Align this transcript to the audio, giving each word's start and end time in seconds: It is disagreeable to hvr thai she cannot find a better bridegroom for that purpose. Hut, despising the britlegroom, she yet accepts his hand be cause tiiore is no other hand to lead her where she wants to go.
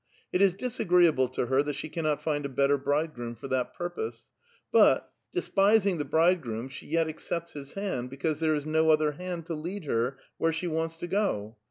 It 0.33 0.41
is 0.41 0.55
disagreeable 0.55 1.27
to 1.27 1.45
hvr 1.45 1.63
thai 1.63 1.73
she 1.73 1.87
cannot 1.87 2.23
find 2.23 2.43
a 2.43 2.49
better 2.49 2.75
bridegroom 2.75 3.35
for 3.35 3.47
that 3.49 3.75
purpose. 3.75 4.25
Hut, 4.73 5.07
despising 5.31 5.99
the 5.99 6.05
britlegroom, 6.05 6.71
she 6.71 6.87
yet 6.87 7.07
accepts 7.07 7.53
his 7.53 7.73
hand 7.73 8.09
be 8.09 8.17
cause 8.17 8.41
tiiore 8.41 8.55
is 8.55 8.65
no 8.65 8.89
other 8.89 9.11
hand 9.11 9.45
to 9.45 9.53
lead 9.53 9.85
her 9.85 10.17
where 10.39 10.53
she 10.53 10.65
wants 10.65 10.97
to 10.97 11.07
go. 11.07 11.55